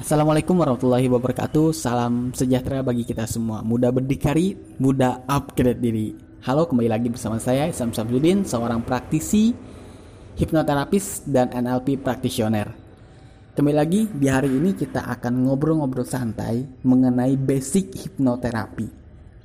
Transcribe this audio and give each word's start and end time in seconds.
Assalamualaikum 0.00 0.56
warahmatullahi 0.56 1.12
wabarakatuh. 1.12 1.76
Salam 1.76 2.32
sejahtera 2.32 2.80
bagi 2.80 3.04
kita 3.04 3.28
semua. 3.28 3.60
Muda 3.60 3.92
berdikari, 3.92 4.56
muda 4.80 5.20
upgrade 5.28 5.76
diri. 5.76 6.16
Halo 6.40 6.64
kembali 6.64 6.88
lagi 6.88 7.12
bersama 7.12 7.36
saya 7.36 7.68
Isam 7.68 7.92
Samsudin 7.92 8.48
Seorang 8.48 8.80
praktisi, 8.80 9.52
hipnoterapis, 10.40 11.28
dan 11.28 11.52
NLP 11.52 12.00
practitioner 12.00 12.72
Kembali 13.52 13.76
lagi 13.76 14.08
di 14.08 14.24
hari 14.24 14.48
ini 14.48 14.72
kita 14.72 15.04
akan 15.04 15.44
ngobrol-ngobrol 15.44 16.08
santai 16.08 16.64
Mengenai 16.80 17.36
basic 17.36 17.92
hipnoterapi 18.00 18.88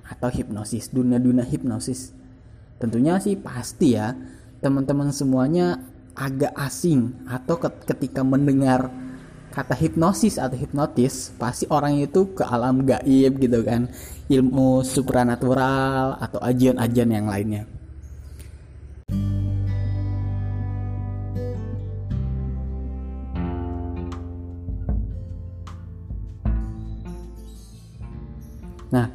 Atau 0.07 0.31
hipnosis, 0.31 0.87
dunia-dunia 0.87 1.43
hipnosis. 1.43 2.15
Tentunya 2.79 3.19
sih 3.19 3.35
pasti 3.35 3.99
ya 3.99 4.15
Teman-teman 4.63 5.11
semuanya 5.11 5.83
agak 6.15 6.55
asing 6.55 7.27
Atau 7.27 7.59
ketika 7.59 8.23
mendengar 8.23 9.03
kata 9.55 9.71
hipnosis 9.71 10.35
atau 10.35 10.59
hipnotis 10.59 11.31
pasti 11.39 11.63
orang 11.71 11.95
itu 12.03 12.35
ke 12.35 12.43
alam 12.43 12.83
gaib 12.83 13.39
gitu 13.39 13.63
kan. 13.63 13.87
Ilmu 14.27 14.83
supranatural 14.83 16.19
atau 16.19 16.43
ajian-ajian 16.43 17.09
yang 17.15 17.31
lainnya. 17.31 17.63
Nah, 28.91 29.07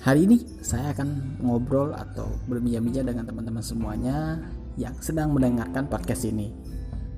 hari 0.00 0.24
ini 0.24 0.40
saya 0.64 0.92
akan 0.96 1.40
ngobrol 1.44 1.92
atau 1.92 2.32
berbincang-bincang 2.48 3.12
dengan 3.12 3.24
teman-teman 3.28 3.64
semuanya 3.64 4.40
yang 4.80 4.96
sedang 5.04 5.36
mendengarkan 5.36 5.84
podcast 5.84 6.24
ini 6.24 6.71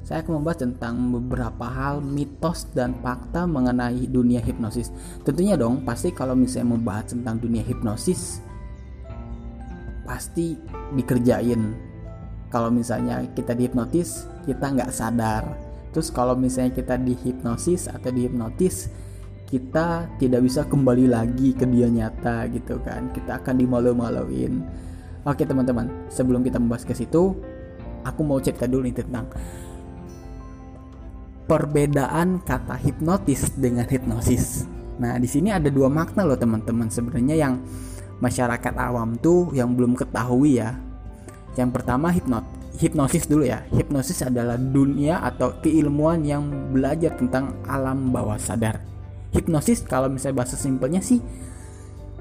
saya 0.04 0.20
akan 0.20 0.44
membahas 0.44 0.68
tentang 0.68 1.00
beberapa 1.16 1.64
hal 1.64 2.04
mitos 2.04 2.68
dan 2.76 2.92
fakta 3.00 3.48
mengenai 3.48 4.04
dunia 4.04 4.44
hipnosis. 4.44 4.92
Tentunya 5.24 5.56
dong, 5.56 5.80
pasti 5.80 6.12
kalau 6.12 6.36
misalnya 6.36 6.76
membahas 6.76 7.16
tentang 7.16 7.40
dunia 7.40 7.64
hipnosis, 7.64 8.44
pasti 10.04 10.60
dikerjain. 10.92 11.72
Kalau 12.52 12.68
misalnya 12.68 13.24
kita 13.32 13.56
dihipnotis, 13.56 14.28
kita 14.44 14.76
nggak 14.76 14.92
sadar. 14.92 15.42
Terus 15.96 16.12
kalau 16.12 16.36
misalnya 16.36 16.76
kita 16.76 17.00
dihipnosis 17.00 17.88
atau 17.88 18.12
dihipnotis, 18.12 18.92
kita 19.48 20.04
tidak 20.20 20.44
bisa 20.44 20.68
kembali 20.68 21.08
lagi 21.08 21.56
ke 21.56 21.64
dia 21.64 21.88
nyata 21.88 22.44
gitu 22.52 22.76
kan. 22.84 23.08
Kita 23.16 23.40
akan 23.40 23.56
dimalu-maluin. 23.56 24.60
Oke 25.24 25.48
teman-teman, 25.48 25.88
sebelum 26.12 26.44
kita 26.44 26.60
membahas 26.60 26.84
ke 26.84 26.92
situ, 26.92 27.32
aku 28.04 28.20
mau 28.20 28.36
cerita 28.38 28.68
dulu 28.68 28.84
nih 28.84 29.00
tentang 29.00 29.32
perbedaan 31.44 32.40
kata 32.42 32.76
hipnotis 32.80 33.52
dengan 33.56 33.84
hipnosis. 33.84 34.64
Nah, 35.00 35.18
di 35.18 35.28
sini 35.28 35.50
ada 35.50 35.68
dua 35.68 35.90
makna 35.90 36.22
loh 36.22 36.38
teman-teman 36.38 36.88
sebenarnya 36.88 37.36
yang 37.36 37.54
masyarakat 38.22 38.74
awam 38.78 39.18
tuh 39.18 39.50
yang 39.52 39.74
belum 39.74 39.98
ketahui 39.98 40.62
ya. 40.62 40.78
Yang 41.54 41.70
pertama 41.80 42.10
hipnot 42.10 42.46
hipnosis 42.78 43.26
dulu 43.30 43.46
ya. 43.46 43.62
Hipnosis 43.74 44.26
adalah 44.26 44.58
dunia 44.58 45.22
atau 45.22 45.58
keilmuan 45.62 46.22
yang 46.26 46.46
belajar 46.74 47.14
tentang 47.14 47.54
alam 47.66 48.10
bawah 48.10 48.38
sadar. 48.38 48.82
Hipnosis 49.34 49.82
kalau 49.86 50.06
misalnya 50.06 50.42
bahasa 50.42 50.54
simpelnya 50.54 51.02
sih 51.02 51.18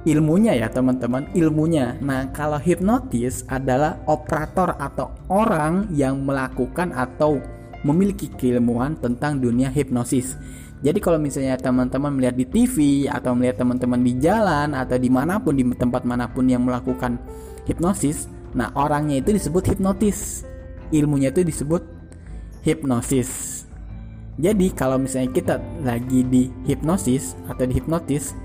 ilmunya 0.03 0.51
ya 0.59 0.67
teman-teman 0.67 1.31
ilmunya 1.31 1.95
nah 2.03 2.27
kalau 2.35 2.59
hipnotis 2.59 3.47
adalah 3.47 4.03
operator 4.03 4.75
atau 4.75 5.15
orang 5.31 5.87
yang 5.95 6.19
melakukan 6.27 6.91
atau 6.91 7.39
memiliki 7.83 8.31
keilmuan 8.31 8.97
tentang 8.97 9.37
dunia 9.37 9.69
hipnosis. 9.69 10.39
Jadi 10.83 10.99
kalau 10.99 11.15
misalnya 11.15 11.55
teman-teman 11.55 12.11
melihat 12.11 12.35
di 12.35 12.43
TV 12.43 13.07
atau 13.07 13.31
melihat 13.31 13.63
teman-teman 13.63 14.03
di 14.03 14.19
jalan 14.19 14.75
atau 14.75 14.99
di 14.99 15.07
mana 15.07 15.39
pun 15.39 15.55
di 15.55 15.63
tempat 15.63 16.03
mana 16.03 16.27
pun 16.27 16.43
yang 16.43 16.67
melakukan 16.67 17.15
hipnosis, 17.63 18.27
nah 18.51 18.67
orangnya 18.75 19.23
itu 19.23 19.31
disebut 19.31 19.63
hipnotis, 19.63 20.43
ilmunya 20.91 21.31
itu 21.31 21.47
disebut 21.47 21.87
hipnosis. 22.67 23.63
Jadi 24.35 24.75
kalau 24.75 24.99
misalnya 24.99 25.31
kita 25.31 25.55
lagi 25.87 26.25
di 26.27 26.51
hipnosis 26.67 27.39
atau 27.47 27.63
di 27.63 27.79
hipnotis, 27.79 28.35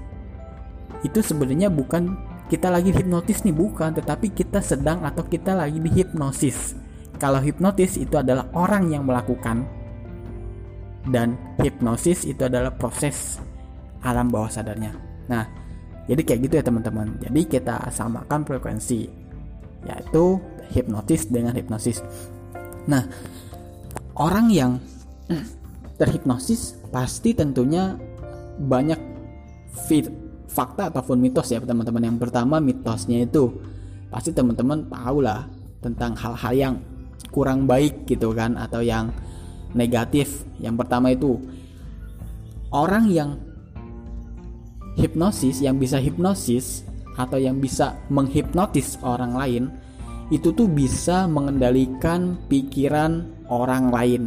itu 1.03 1.19
sebenarnya 1.19 1.75
bukan 1.75 2.15
kita 2.47 2.71
lagi 2.71 2.95
hipnotis 2.95 3.43
nih 3.43 3.57
bukan, 3.57 3.99
tetapi 3.99 4.31
kita 4.31 4.63
sedang 4.63 5.03
atau 5.03 5.27
kita 5.27 5.59
lagi 5.59 5.83
di 5.83 5.91
hipnosis. 5.91 6.79
Kalau 7.19 7.43
hipnotis 7.43 7.99
itu 7.99 8.15
adalah 8.15 8.47
orang 8.55 8.95
yang 8.95 9.03
melakukan 9.03 9.67
dan 11.11 11.35
hipnosis 11.59 12.23
itu 12.23 12.47
adalah 12.47 12.71
proses 12.71 13.43
alam 14.07 14.31
bawah 14.31 14.47
sadarnya. 14.47 14.95
Nah, 15.27 15.43
jadi 16.07 16.23
kayak 16.23 16.41
gitu 16.47 16.55
ya 16.63 16.65
teman-teman. 16.65 17.19
Jadi 17.19 17.41
kita 17.45 17.91
samakan 17.91 18.47
frekuensi 18.47 19.11
yaitu 19.87 20.39
hipnotis 20.71 21.27
dengan 21.27 21.55
hipnosis. 21.59 22.03
Nah, 22.87 23.03
orang 24.15 24.47
yang 24.51 24.73
terhipnosis 25.99 26.79
pasti 26.95 27.35
tentunya 27.35 27.99
banyak 28.59 28.99
fit, 29.87 30.07
fakta 30.47 30.89
ataupun 30.89 31.19
mitos 31.19 31.51
ya 31.51 31.59
teman-teman. 31.59 32.15
Yang 32.15 32.19
pertama 32.31 32.63
mitosnya 32.63 33.27
itu 33.27 33.51
pasti 34.09 34.33
teman-teman 34.33 34.87
tahu 34.89 35.19
lah 35.21 35.45
tentang 35.85 36.17
hal-hal 36.17 36.55
yang 36.57 36.75
kurang 37.31 37.69
baik 37.69 38.09
gitu 38.09 38.33
kan 38.33 38.57
atau 38.57 38.81
yang 38.81 39.13
negatif. 39.73 40.45
Yang 40.59 40.75
pertama 40.85 41.13
itu 41.13 41.39
orang 42.73 43.09
yang 43.09 43.31
hipnosis 44.99 45.63
yang 45.63 45.79
bisa 45.79 46.03
hipnosis 46.03 46.83
atau 47.15 47.39
yang 47.39 47.59
bisa 47.63 47.99
menghipnotis 48.11 48.99
orang 49.03 49.35
lain 49.35 49.65
itu 50.29 50.53
tuh 50.53 50.69
bisa 50.69 51.25
mengendalikan 51.31 52.37
pikiran 52.51 53.25
orang 53.49 53.89
lain. 53.89 54.23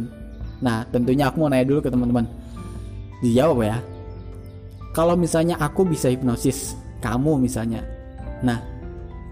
Nah, 0.62 0.82
tentunya 0.90 1.30
aku 1.30 1.46
mau 1.46 1.50
nanya 1.50 1.66
dulu 1.66 1.80
ke 1.82 1.90
teman-teman. 1.90 2.26
Dijawab 3.22 3.58
ya. 3.62 3.78
Kalau 4.92 5.14
misalnya 5.14 5.56
aku 5.62 5.86
bisa 5.86 6.10
hipnosis 6.10 6.74
kamu 6.98 7.38
misalnya. 7.38 7.86
Nah, 8.42 8.58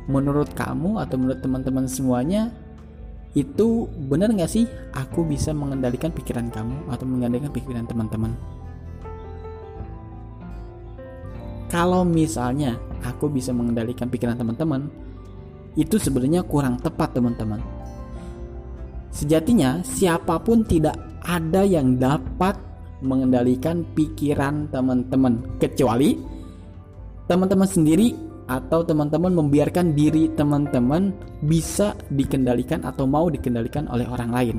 menurut 0.06 0.54
kamu 0.54 1.02
atau 1.02 1.18
menurut 1.18 1.40
teman-teman 1.42 1.86
semuanya 1.90 2.50
itu 3.30 3.86
benar 4.10 4.34
nggak 4.34 4.50
sih 4.50 4.66
aku 4.90 5.22
bisa 5.22 5.54
mengendalikan 5.54 6.10
pikiran 6.10 6.50
kamu 6.50 6.90
atau 6.90 7.04
mengendalikan 7.06 7.50
pikiran 7.54 7.86
teman-teman? 7.86 8.34
Kalau 11.70 12.02
misalnya 12.02 12.74
aku 13.06 13.30
bisa 13.30 13.54
mengendalikan 13.54 14.10
pikiran 14.10 14.34
teman-teman 14.34 14.90
itu 15.78 16.02
sebenarnya 16.02 16.42
kurang 16.42 16.82
tepat 16.82 17.14
teman-teman. 17.14 17.62
Sejatinya 19.14 19.78
siapa 19.86 20.42
pun 20.42 20.66
tidak 20.66 20.98
ada 21.22 21.62
yang 21.62 21.94
dapat 21.94 22.58
mengendalikan 23.00 23.86
pikiran 23.94 24.66
teman-teman 24.74 25.40
kecuali 25.62 26.18
teman-teman 27.30 27.68
sendiri 27.70 28.29
atau 28.50 28.82
teman-teman 28.82 29.30
membiarkan 29.30 29.94
diri 29.94 30.26
teman-teman 30.34 31.14
bisa 31.46 31.94
dikendalikan 32.10 32.82
atau 32.82 33.06
mau 33.06 33.30
dikendalikan 33.30 33.86
oleh 33.86 34.10
orang 34.10 34.30
lain. 34.34 34.56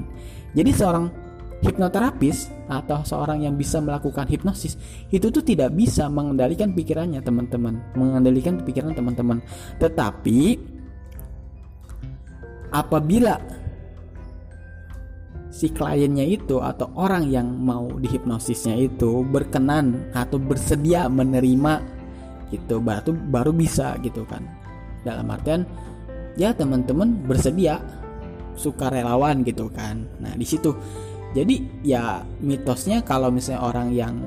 Jadi 0.56 0.72
seorang 0.72 1.12
hipnoterapis 1.60 2.50
atau 2.72 3.04
seorang 3.04 3.44
yang 3.44 3.60
bisa 3.60 3.84
melakukan 3.84 4.26
hipnosis 4.32 4.80
itu 5.12 5.28
tuh 5.28 5.44
tidak 5.44 5.76
bisa 5.76 6.08
mengendalikan 6.08 6.72
pikirannya 6.72 7.20
teman-teman, 7.20 7.84
mengendalikan 8.00 8.64
pikiran 8.64 8.96
teman-teman. 8.96 9.44
Tetapi 9.78 10.40
apabila 12.72 13.36
si 15.52 15.68
kliennya 15.68 16.24
itu 16.24 16.64
atau 16.64 16.88
orang 16.96 17.28
yang 17.28 17.52
mau 17.60 17.92
dihipnosisnya 18.00 18.88
itu 18.88 19.28
berkenan 19.28 20.08
atau 20.16 20.40
bersedia 20.40 21.12
menerima 21.12 22.01
gitu. 22.52 22.84
Baru 22.84 23.16
baru 23.16 23.52
bisa 23.56 23.96
gitu 24.04 24.28
kan. 24.28 24.44
Dalam 25.02 25.26
artian 25.32 25.66
ya 26.36 26.54
teman-teman 26.54 27.26
bersedia 27.26 27.82
suka 28.56 28.92
relawan 28.92 29.42
gitu 29.48 29.72
kan. 29.72 30.06
Nah 30.20 30.36
di 30.36 30.46
situ. 30.46 30.76
Jadi 31.32 31.88
ya 31.88 32.20
mitosnya 32.44 33.00
kalau 33.08 33.32
misalnya 33.32 33.64
orang 33.64 33.88
yang 33.96 34.20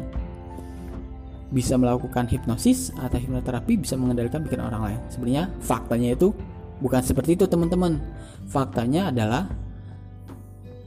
bisa 1.53 1.77
melakukan 1.77 2.27
hipnosis 2.27 2.91
atau 2.97 3.21
hipnoterapi 3.21 3.79
bisa 3.79 3.95
mengendalikan 3.95 4.43
pikiran 4.43 4.73
orang 4.73 4.83
lain. 4.91 5.01
Sebenarnya 5.13 5.45
faktanya 5.61 6.17
itu 6.17 6.33
bukan 6.81 7.05
seperti 7.05 7.37
itu 7.37 7.45
teman-teman. 7.45 8.01
Faktanya 8.49 9.13
adalah 9.13 9.47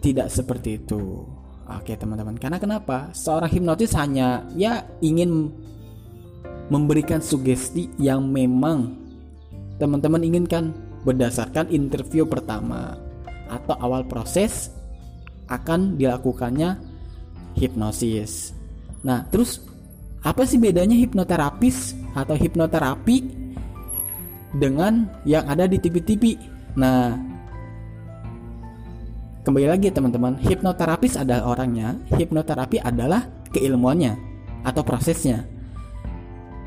tidak 0.01 0.27
seperti 0.33 0.81
itu. 0.81 1.23
Oke 1.67 1.93
teman-teman. 1.95 2.35
Karena 2.35 2.57
kenapa? 2.57 3.11
Seorang 3.13 3.51
hipnotis 3.53 3.93
hanya 3.95 4.43
ya 4.57 4.83
ingin 4.99 5.53
memberikan 6.67 7.23
sugesti 7.23 7.87
yang 7.99 8.27
memang 8.27 8.95
teman-teman 9.79 10.23
inginkan 10.23 10.75
berdasarkan 11.07 11.71
interview 11.71 12.27
pertama 12.27 12.99
atau 13.47 13.75
awal 13.79 14.03
proses 14.03 14.71
akan 15.47 15.95
dilakukannya 15.95 16.75
hipnosis. 17.55 18.51
Nah, 19.07 19.23
terus 19.31 19.63
apa 20.21 20.43
sih 20.43 20.59
bedanya 20.59 20.99
hipnoterapis 20.99 21.95
atau 22.11 22.35
hipnoterapi 22.35 23.17
dengan 24.59 25.07
yang 25.23 25.47
ada 25.47 25.63
di 25.63 25.79
TV-TV? 25.79 26.35
Nah, 26.75 27.15
kembali 29.47 29.67
lagi 29.71 29.87
teman-teman, 29.87 30.35
hipnoterapis 30.43 31.15
adalah 31.15 31.55
orangnya, 31.55 31.95
hipnoterapi 32.11 32.83
adalah 32.83 33.23
keilmuannya 33.55 34.19
atau 34.67 34.83
prosesnya. 34.83 35.56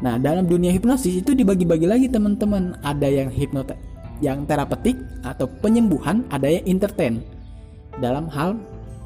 Nah, 0.00 0.16
dalam 0.16 0.48
dunia 0.48 0.72
hipnosis 0.72 1.20
itu 1.20 1.36
dibagi-bagi 1.36 1.84
lagi 1.84 2.06
teman-teman. 2.08 2.76
Ada 2.80 3.08
yang 3.08 3.28
hipnot 3.28 3.76
yang 4.20 4.44
terapeutik 4.44 4.96
atau 5.24 5.48
penyembuhan, 5.60 6.24
ada 6.32 6.48
yang 6.48 6.64
entertain. 6.68 7.24
Dalam 8.00 8.28
hal 8.32 8.56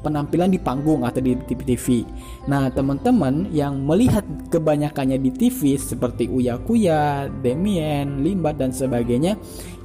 penampilan 0.05 0.53
di 0.53 0.61
panggung 0.61 1.01
atau 1.01 1.17
di 1.17 1.33
TV-TV. 1.33 2.05
Nah, 2.45 2.69
teman-teman 2.69 3.49
yang 3.49 3.81
melihat 3.81 4.21
kebanyakannya 4.53 5.17
di 5.17 5.33
TV 5.33 5.81
seperti 5.81 6.29
Uya 6.29 6.61
Kuya, 6.61 7.25
Damien, 7.41 8.21
Limbat 8.21 8.61
dan 8.61 8.69
sebagainya 8.69 9.33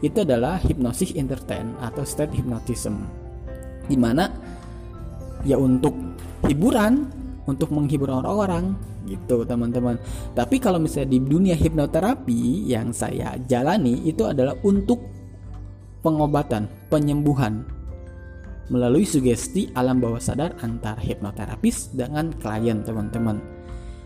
itu 0.04 0.20
adalah 0.20 0.60
hipnosis 0.60 1.16
entertain 1.16 1.72
atau 1.80 2.04
state 2.04 2.36
hypnotism. 2.36 3.00
Di 3.88 3.96
mana 3.96 4.28
ya 5.48 5.56
untuk 5.56 5.96
hiburan, 6.44 7.08
untuk 7.50 7.74
menghibur 7.74 8.08
orang-orang 8.14 8.78
gitu 9.10 9.42
teman-teman. 9.42 9.98
Tapi 10.38 10.62
kalau 10.62 10.78
misalnya 10.78 11.10
di 11.10 11.20
dunia 11.20 11.56
hipnoterapi 11.58 12.70
yang 12.70 12.94
saya 12.94 13.34
jalani 13.50 14.06
itu 14.06 14.22
adalah 14.22 14.54
untuk 14.62 15.02
pengobatan, 16.00 16.70
penyembuhan 16.88 17.66
melalui 18.70 19.02
sugesti 19.02 19.68
alam 19.74 19.98
bawah 19.98 20.22
sadar 20.22 20.54
antar 20.62 20.96
hipnoterapis 21.02 21.90
dengan 21.92 22.30
klien 22.38 22.86
teman-teman. 22.86 23.42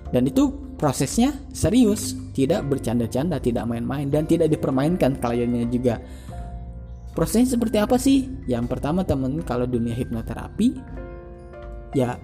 Dan 0.08 0.24
itu 0.24 0.48
prosesnya 0.80 1.36
serius, 1.52 2.16
tidak 2.32 2.64
bercanda-canda, 2.66 3.36
tidak 3.38 3.68
main-main 3.68 4.08
dan 4.08 4.24
tidak 4.24 4.48
dipermainkan 4.52 5.20
kliennya 5.20 5.68
juga. 5.68 6.00
Prosesnya 7.14 7.54
seperti 7.54 7.76
apa 7.78 7.96
sih? 8.00 8.26
Yang 8.50 8.74
pertama 8.74 9.06
teman 9.06 9.38
kalau 9.46 9.70
dunia 9.70 9.94
hipnoterapi 9.94 10.74
ya 11.94 12.18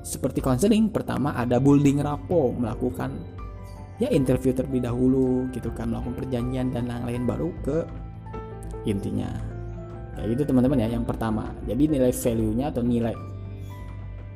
seperti 0.00 0.40
konseling 0.40 0.88
pertama 0.88 1.36
ada 1.36 1.60
building 1.60 2.00
rapport 2.00 2.56
melakukan 2.56 3.12
ya 4.00 4.08
interview 4.08 4.56
terlebih 4.56 4.84
dahulu 4.84 5.44
gitu 5.52 5.68
kan 5.76 5.92
melakukan 5.92 6.24
perjanjian 6.24 6.72
dan 6.72 6.88
lain-lain 6.88 7.24
baru 7.28 7.48
ke 7.60 7.84
intinya. 8.88 9.28
Kayak 10.16 10.26
gitu 10.36 10.42
teman-teman 10.52 10.80
ya 10.80 10.88
yang 10.88 11.04
pertama. 11.04 11.52
Jadi 11.68 11.96
nilai 11.96 12.12
value 12.12 12.52
nya 12.56 12.72
atau 12.72 12.80
nilai 12.80 13.12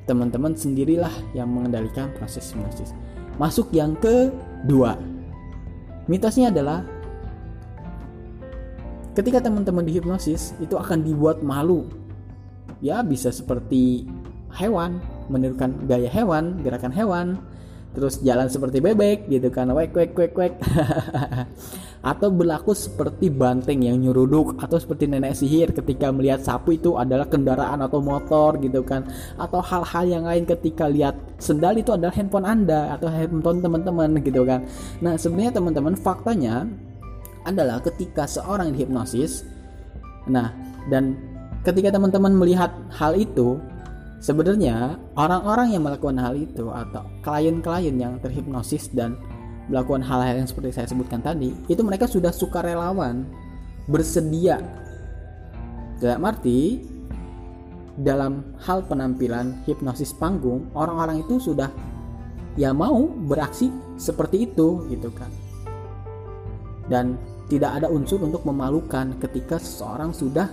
teman-teman 0.05 0.53
sendirilah 0.53 1.33
yang 1.33 1.49
mengendalikan 1.49 2.13
proses 2.13 2.53
hipnosis 2.53 2.93
masuk 3.37 3.71
yang 3.75 3.99
kedua. 3.99 4.99
Mitosnya 6.07 6.53
adalah 6.53 6.85
ketika 9.17 9.41
teman-teman 9.41 9.87
dihipnosis 9.87 10.53
itu 10.61 10.77
akan 10.77 11.03
dibuat 11.03 11.41
malu. 11.41 11.89
Ya 12.85 13.01
bisa 13.01 13.33
seperti 13.33 14.05
hewan 14.53 15.01
menirukan 15.31 15.87
gaya 15.89 16.11
hewan 16.11 16.61
gerakan 16.63 16.93
hewan 16.93 17.27
terus 17.95 18.19
jalan 18.27 18.51
seperti 18.51 18.83
bebek 18.83 19.31
gitu 19.31 19.49
kan 19.55 19.71
wek 19.71 19.95
wek 19.95 20.13
wek 20.19 20.35
wek. 20.35 20.55
Atau 22.05 22.29
berlaku 22.29 22.77
seperti 22.77 23.33
banteng 23.33 23.81
yang 23.81 23.97
nyuruduk 23.97 24.61
atau 24.61 24.77
seperti 24.77 25.09
nenek 25.09 25.33
sihir 25.33 25.73
ketika 25.73 26.13
melihat 26.13 26.45
sapu 26.45 26.77
itu 26.77 27.01
adalah 27.01 27.25
kendaraan 27.25 27.81
atau 27.81 28.05
motor 28.05 28.61
gitu 28.61 28.85
kan. 28.85 29.09
Atau 29.41 29.65
hal-hal 29.65 30.05
yang 30.13 30.29
lain 30.29 30.45
ketika 30.45 30.85
lihat 30.85 31.17
sendal 31.41 31.73
itu 31.81 31.97
adalah 31.97 32.13
handphone 32.13 32.45
anda 32.45 32.93
atau 32.93 33.09
handphone 33.09 33.65
teman-teman 33.65 34.21
gitu 34.21 34.45
kan. 34.45 34.69
Nah 35.01 35.17
sebenarnya 35.17 35.57
teman-teman 35.57 35.97
faktanya 35.97 36.69
adalah 37.45 37.79
ketika 37.85 38.25
seorang 38.25 38.73
dihipnosis 38.73 39.45
nah 40.25 40.53
dan 40.89 41.17
ketika 41.65 41.93
teman-teman 41.93 42.33
melihat 42.33 42.73
hal 42.93 43.13
itu 43.13 43.61
Sebenarnya 44.25 44.97
orang-orang 45.21 45.77
yang 45.77 45.85
melakukan 45.85 46.17
hal 46.17 46.33
itu 46.33 46.73
atau 46.73 47.05
klien-klien 47.21 47.93
yang 47.93 48.17
terhipnosis 48.25 48.89
dan 48.89 49.21
melakukan 49.69 50.01
hal-hal 50.01 50.41
yang 50.41 50.49
seperti 50.49 50.81
saya 50.81 50.89
sebutkan 50.89 51.21
tadi, 51.21 51.53
itu 51.69 51.85
mereka 51.85 52.09
sudah 52.09 52.33
suka 52.33 52.65
relawan, 52.65 53.29
bersedia. 53.85 54.65
Dalam 56.01 56.25
arti 56.25 56.81
dalam 58.01 58.57
hal 58.65 58.81
penampilan 58.89 59.61
hipnosis 59.69 60.17
panggung, 60.17 60.73
orang-orang 60.73 61.21
itu 61.21 61.37
sudah 61.37 61.69
ya 62.57 62.73
mau 62.73 63.05
beraksi 63.29 63.69
seperti 64.01 64.49
itu 64.49 64.89
gitu 64.89 65.13
kan. 65.13 65.29
Dan 66.89 67.21
tidak 67.53 67.77
ada 67.77 67.93
unsur 67.93 68.25
untuk 68.25 68.41
memalukan 68.49 69.13
ketika 69.21 69.61
seseorang 69.61 70.17
sudah 70.17 70.49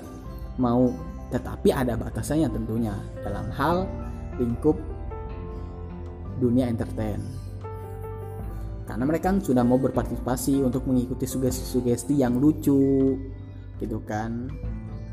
mau 0.59 0.91
tetapi 1.31 1.71
ada 1.71 1.95
batasannya 1.95 2.51
tentunya 2.51 2.91
dalam 3.23 3.47
hal 3.55 3.87
lingkup 4.35 4.75
dunia 6.43 6.67
entertain. 6.67 7.23
Karena 8.83 9.07
mereka 9.07 9.31
sudah 9.39 9.63
mau 9.63 9.79
berpartisipasi 9.79 10.59
untuk 10.59 10.83
mengikuti 10.91 11.23
sugesti-sugesti 11.23 12.19
yang 12.19 12.35
lucu 12.35 13.15
gitu 13.79 13.97
kan. 14.03 14.51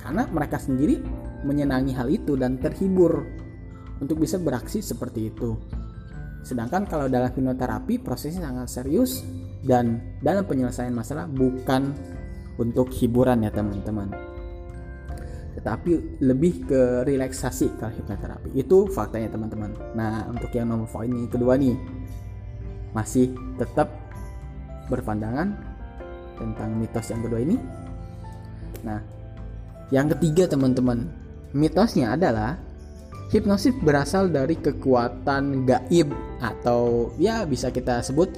Karena 0.03 0.26
mereka 0.26 0.59
sendiri 0.59 0.99
menyenangi 1.47 1.94
hal 1.94 2.11
itu 2.11 2.35
dan 2.35 2.59
terhibur 2.59 3.23
untuk 4.03 4.19
bisa 4.19 4.43
beraksi 4.43 4.82
seperti 4.82 5.31
itu. 5.31 5.55
Sedangkan 6.43 6.91
kalau 6.91 7.06
dalam 7.06 7.31
hipnoterapi 7.31 8.03
prosesnya 8.03 8.50
sangat 8.50 8.67
serius 8.82 9.23
dan 9.62 10.19
dalam 10.19 10.43
penyelesaian 10.43 10.94
masalah 10.94 11.31
bukan 11.31 11.94
untuk 12.59 12.91
hiburan 12.91 13.47
ya 13.47 13.55
teman-teman 13.55 14.27
tetapi 15.58 16.22
lebih 16.22 16.70
ke 16.70 17.02
relaksasi 17.02 17.75
kalau 17.82 17.90
hipnoterapi 17.90 18.55
itu 18.55 18.87
faktanya 18.94 19.34
teman-teman. 19.34 19.75
Nah 19.99 20.31
untuk 20.31 20.55
yang 20.55 20.70
nomor 20.70 20.87
poin 20.87 21.10
ini 21.10 21.26
kedua 21.26 21.58
nih. 21.58 21.75
Masih 22.94 23.34
tetap 23.58 23.90
berpandangan 24.87 25.50
tentang 26.38 26.78
mitos 26.78 27.10
yang 27.10 27.26
kedua 27.26 27.43
ini. 27.43 27.58
Nah 28.87 29.02
yang 29.90 30.06
ketiga 30.14 30.46
teman-teman 30.46 31.10
mitosnya 31.50 32.14
adalah 32.14 32.54
hipnosis 33.34 33.75
berasal 33.82 34.31
dari 34.31 34.54
kekuatan 34.56 35.66
gaib 35.66 36.14
atau 36.38 37.11
ya 37.18 37.42
bisa 37.44 37.75
kita 37.75 37.99
sebut 38.00 38.30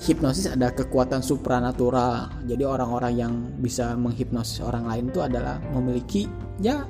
hipnosis 0.00 0.48
ada 0.48 0.72
kekuatan 0.72 1.20
supranatural. 1.20 2.32
Jadi 2.48 2.64
orang-orang 2.64 3.12
yang 3.12 3.32
bisa 3.60 3.92
menghipnosis 3.98 4.64
orang 4.64 4.88
lain 4.88 5.04
itu 5.12 5.20
adalah 5.20 5.60
memiliki 5.76 6.24
ya 6.62 6.86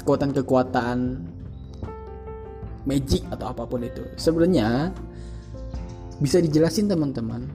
kekuatan-kekuatan 0.00 0.96
magic 2.84 3.22
atau 3.32 3.46
apa 3.52 3.64
pun 3.68 3.84
itu. 3.84 4.04
Sebenarnya 4.16 4.92
bisa 6.20 6.40
dijelasin 6.40 6.88
teman-teman. 6.88 7.48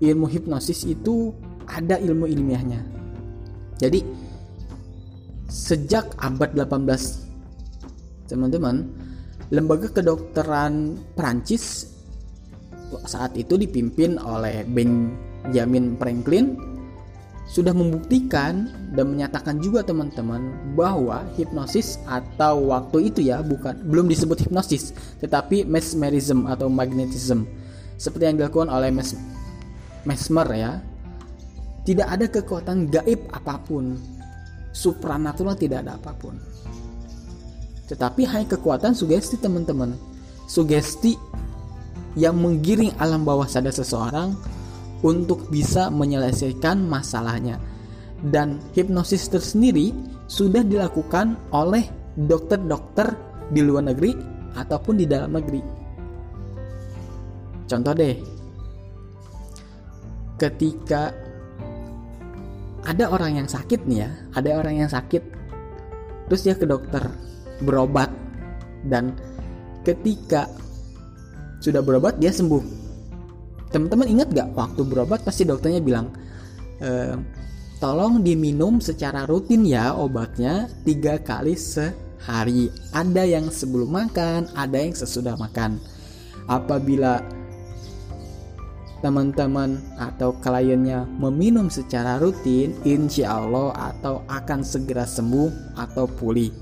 Ilmu 0.00 0.26
hipnosis 0.32 0.88
itu 0.88 1.36
ada 1.68 2.00
ilmu 2.00 2.24
ilmiahnya. 2.24 2.80
Jadi 3.76 4.00
sejak 5.48 6.16
abad 6.16 6.56
18 6.56 8.28
teman-teman, 8.32 8.88
lembaga 9.52 9.90
kedokteran 9.92 10.96
Prancis 11.12 11.90
saat 13.06 13.36
itu 13.38 13.54
dipimpin 13.54 14.18
oleh 14.18 14.66
Benjamin 14.66 15.94
Franklin 16.00 16.58
sudah 17.50 17.74
membuktikan 17.74 18.70
dan 18.94 19.10
menyatakan 19.10 19.58
juga 19.58 19.82
teman-teman 19.82 20.54
bahwa 20.78 21.26
hipnosis 21.34 21.98
atau 22.06 22.70
waktu 22.70 23.10
itu 23.10 23.26
ya 23.26 23.42
bukan 23.42 23.74
belum 23.90 24.06
disebut 24.06 24.46
hipnosis 24.46 24.94
tetapi 25.18 25.66
mesmerism 25.66 26.46
atau 26.46 26.70
magnetism. 26.70 27.50
Seperti 27.98 28.30
yang 28.30 28.38
dilakukan 28.38 28.70
oleh 28.70 28.94
Mes 28.94 29.12
Mesmer 30.06 30.48
ya. 30.54 30.72
Tidak 31.84 32.06
ada 32.06 32.30
kekuatan 32.30 32.88
gaib 32.88 33.28
apa 33.34 33.58
pun. 33.60 33.98
Supranatural 34.70 35.58
tidak 35.58 35.82
ada 35.84 35.98
apa 35.98 36.14
pun. 36.14 36.38
Tetapi 37.90 38.22
hanya 38.30 38.46
kekuatan 38.46 38.94
sugesti 38.94 39.36
teman-teman. 39.42 39.98
Sugesti 40.46 41.18
yang 42.18 42.38
menggiring 42.38 42.94
alam 42.98 43.22
bawah 43.22 43.46
sadar 43.46 43.74
seseorang 43.74 44.34
untuk 45.00 45.48
bisa 45.48 45.88
menyelesaikan 45.88 46.82
masalahnya. 46.86 47.60
Dan 48.20 48.60
hipnosis 48.76 49.32
tersendiri 49.32 49.96
sudah 50.28 50.60
dilakukan 50.60 51.40
oleh 51.56 51.88
dokter-dokter 52.14 53.16
di 53.48 53.64
luar 53.64 53.88
negeri 53.88 54.12
ataupun 54.54 54.94
di 55.00 55.06
dalam 55.08 55.32
negeri. 55.32 55.62
Contoh 57.70 57.94
deh, 57.94 58.18
ketika 60.36 61.14
ada 62.82 63.04
orang 63.12 63.40
yang 63.40 63.48
sakit 63.48 63.86
nih 63.86 63.98
ya, 64.04 64.10
ada 64.34 64.50
orang 64.58 64.74
yang 64.84 64.90
sakit, 64.90 65.22
terus 66.26 66.42
dia 66.44 66.58
ke 66.58 66.66
dokter 66.66 67.04
berobat, 67.62 68.10
dan 68.88 69.14
ketika 69.84 70.48
sudah 71.60 71.84
berobat 71.84 72.16
dia 72.16 72.32
sembuh 72.32 72.64
teman-teman 73.70 74.08
ingat 74.10 74.28
gak 74.34 74.48
waktu 74.56 74.82
berobat 74.82 75.22
pasti 75.22 75.46
dokternya 75.46 75.78
bilang 75.78 76.10
e, 76.82 77.14
tolong 77.78 78.24
diminum 78.24 78.82
secara 78.82 79.28
rutin 79.28 79.62
ya 79.62 79.94
obatnya 79.94 80.66
tiga 80.82 81.20
kali 81.22 81.54
sehari 81.54 82.72
ada 82.90 83.22
yang 83.22 83.46
sebelum 83.52 83.92
makan 83.92 84.50
ada 84.58 84.76
yang 84.80 84.96
sesudah 84.96 85.38
makan 85.38 85.78
apabila 86.50 87.22
teman-teman 89.00 89.80
atau 89.96 90.36
kliennya 90.44 91.08
meminum 91.08 91.72
secara 91.72 92.20
rutin, 92.20 92.76
insya 92.84 93.40
Allah 93.40 93.72
atau 93.92 94.20
akan 94.28 94.60
segera 94.60 95.08
sembuh 95.08 95.76
atau 95.76 96.04
pulih. 96.04 96.52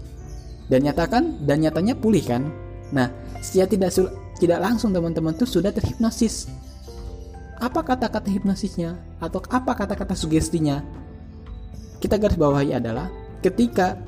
Dan 0.71 0.87
nyatakan 0.87 1.45
dan 1.45 1.67
nyatanya 1.67 1.99
pulih 1.99 2.23
kan? 2.23 2.47
Nah, 2.95 3.11
secara 3.43 3.69
tidak 3.69 3.91
tidak 4.39 4.63
langsung 4.63 4.95
teman-teman 4.95 5.35
tuh 5.35 5.51
sudah 5.51 5.75
terhipnosis. 5.75 6.47
Apa 7.59 7.83
kata-kata 7.83 8.31
hipnosisnya 8.31 8.95
atau 9.19 9.43
apa 9.51 9.75
kata-kata 9.75 10.15
sugestinya? 10.15 10.79
Kita 11.99 12.15
garis 12.15 12.39
bawahi 12.39 12.79
adalah 12.79 13.11
ketika 13.43 13.99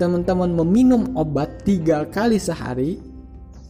teman-teman 0.00 0.56
meminum 0.56 1.12
obat 1.12 1.60
tiga 1.68 2.08
kali 2.08 2.40
sehari 2.40 2.96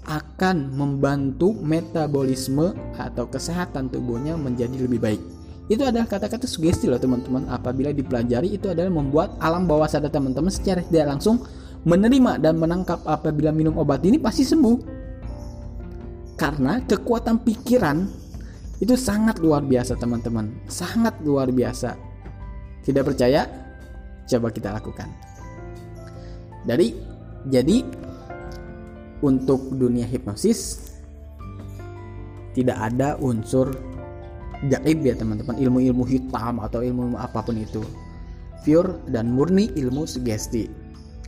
akan 0.07 0.71
membantu 0.71 1.51
metabolisme 1.59 2.71
atau 2.95 3.27
kesehatan 3.27 3.91
tubuhnya 3.91 4.39
menjadi 4.39 4.87
lebih 4.87 5.03
baik. 5.03 5.23
Itu 5.67 5.83
adalah 5.83 6.07
kata-kata 6.07 6.47
sugesti 6.47 6.87
loh 6.87 7.03
teman-teman. 7.03 7.51
Apabila 7.51 7.91
dipelajari 7.91 8.55
itu 8.55 8.71
adalah 8.71 8.95
membuat 8.95 9.35
alam 9.43 9.67
bawah 9.67 9.91
sadar 9.91 10.15
teman-teman 10.15 10.55
secara 10.55 10.87
tidak 10.87 11.19
langsung 11.19 11.43
menerima 11.83 12.39
dan 12.39 12.55
menangkap 12.55 13.03
apabila 13.03 13.51
minum 13.51 13.75
obat 13.75 14.07
ini 14.07 14.23
pasti 14.23 14.47
sembuh. 14.47 14.96
Karena 16.37 16.85
kekuatan 16.85 17.41
pikiran 17.41 18.05
itu 18.81 18.93
sangat 18.93 19.41
luar 19.41 19.65
biasa 19.65 19.97
teman-teman. 19.97 20.53
Sangat 20.69 21.17
luar 21.25 21.49
biasa. 21.49 21.97
Tidak 22.85 23.03
percaya? 23.03 23.49
Coba 24.29 24.53
kita 24.53 24.77
lakukan. 24.77 25.09
Dari 26.69 26.93
jadi 27.49 27.81
untuk 29.25 29.73
dunia 29.73 30.05
hipnosis 30.05 30.93
tidak 32.53 32.77
ada 32.93 33.17
unsur 33.21 33.73
gaib 34.67 35.05
ya 35.05 35.15
teman-teman 35.17 35.57
ilmu-ilmu 35.61 36.05
hitam 36.09 36.65
atau 36.65 36.81
ilmu, 36.81 37.13
ilmu 37.13 37.19
apa 37.21 37.45
pun 37.45 37.57
itu 37.61 37.85
pure 38.65 39.05
dan 39.13 39.31
murni 39.31 39.69
ilmu 39.77 40.09
sugesti 40.09 40.67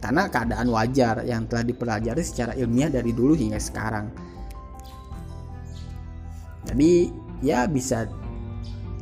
karena 0.00 0.26
keadaan 0.32 0.72
wajar 0.72 1.22
yang 1.28 1.44
telah 1.46 1.62
dipelajari 1.62 2.22
secara 2.24 2.56
ilmiah 2.56 2.88
dari 2.88 3.12
dulu 3.12 3.36
hingga 3.36 3.60
sekarang 3.60 4.08
jadi 6.68 6.92
ya 7.40 7.64
bisa 7.64 8.06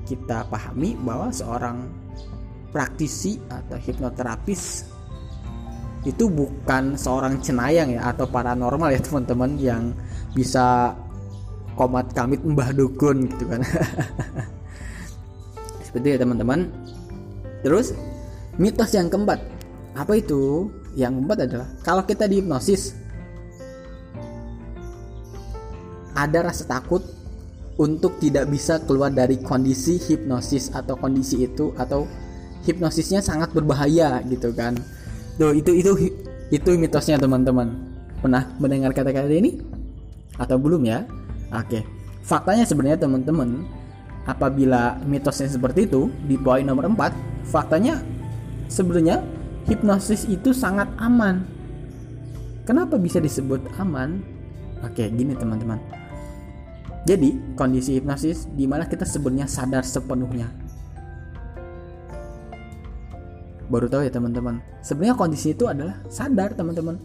kita 0.06 0.46
pahami 0.46 0.94
bahwa 1.02 1.34
seorang 1.34 1.90
praktisi 2.70 3.42
atau 3.50 3.74
hipnoterapis 3.80 4.86
itu 6.06 6.30
bukan 6.30 6.94
seorang 6.94 7.42
cenayang 7.42 7.98
ya 7.98 8.14
atau 8.14 8.30
paranormal 8.30 8.94
ya 8.94 9.02
teman-teman 9.02 9.58
yang 9.58 9.90
bisa 10.36 10.94
komat 11.74 12.14
kamit 12.14 12.38
mbah 12.46 12.70
dukun 12.70 13.26
gitu 13.26 13.44
kan. 13.50 13.64
Seperti 15.86 16.14
ya 16.14 16.18
teman-teman. 16.22 16.70
Terus 17.66 17.90
mitos 18.54 18.94
yang 18.94 19.10
keempat. 19.10 19.42
Apa 19.98 20.14
itu? 20.14 20.70
Yang 20.94 21.18
keempat 21.18 21.38
adalah 21.50 21.68
kalau 21.82 22.02
kita 22.06 22.30
dihipnosis 22.30 22.94
ada 26.16 26.38
rasa 26.46 26.64
takut 26.64 27.15
untuk 27.76 28.16
tidak 28.20 28.48
bisa 28.48 28.80
keluar 28.84 29.12
dari 29.12 29.36
kondisi 29.40 30.00
hipnosis 30.00 30.72
atau 30.72 30.96
kondisi 30.96 31.44
itu 31.44 31.76
atau 31.76 32.08
hipnosisnya 32.64 33.20
sangat 33.20 33.52
berbahaya 33.52 34.24
gitu 34.24 34.50
kan 34.56 34.74
Tuh, 35.36 35.52
itu 35.52 35.68
itu 35.76 35.92
itu 36.48 36.68
mitosnya 36.80 37.20
teman-teman. 37.20 37.68
Pernah 38.24 38.48
mendengar 38.56 38.96
kata-kata 38.96 39.28
ini? 39.28 39.60
Atau 40.40 40.56
belum 40.56 40.88
ya? 40.88 41.04
Oke. 41.52 41.84
Faktanya 42.24 42.64
sebenarnya 42.64 43.04
teman-teman, 43.04 43.68
apabila 44.24 44.96
mitosnya 45.04 45.52
seperti 45.52 45.84
itu 45.84 46.08
di 46.24 46.40
poin 46.40 46.64
nomor 46.64 46.88
4, 46.88 47.12
faktanya 47.52 48.00
sebenarnya 48.72 49.20
hipnosis 49.68 50.24
itu 50.24 50.56
sangat 50.56 50.88
aman. 50.96 51.44
Kenapa 52.64 52.96
bisa 52.96 53.20
disebut 53.20 53.60
aman? 53.76 54.24
Oke, 54.82 55.06
gini 55.12 55.36
teman-teman. 55.36 55.78
Jadi, 57.06 57.54
kondisi 57.54 58.02
hipnosis 58.02 58.50
di 58.50 58.66
mana 58.66 58.90
kita 58.90 59.06
sebenarnya 59.06 59.46
sadar 59.46 59.86
sepenuhnya. 59.86 60.50
Baru 63.66 63.90
tahu 63.90 64.06
ya 64.06 64.10
teman-teman. 64.10 64.62
Sebenarnya 64.82 65.14
kondisi 65.18 65.54
itu 65.54 65.66
adalah 65.66 66.02
sadar 66.10 66.54
teman-teman. 66.54 66.98